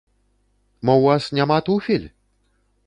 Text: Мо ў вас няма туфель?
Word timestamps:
Мо 0.85 0.93
ў 1.01 1.11
вас 1.11 1.23
няма 1.41 1.57
туфель? 1.69 2.07